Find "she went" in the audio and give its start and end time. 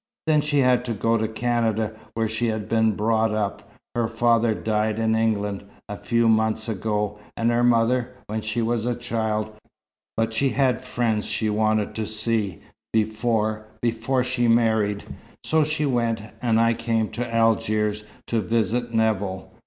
15.63-16.19